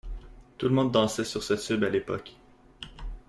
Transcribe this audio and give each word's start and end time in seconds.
Tout 0.57 0.67
le 0.67 0.73
monde 0.73 0.91
dansait 0.91 1.23
sur 1.23 1.43
ce 1.43 1.53
tube 1.53 1.83
à 1.83 1.89
l'époque. 1.91 2.33